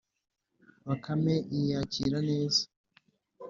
[0.87, 2.63] bakame iyakira neza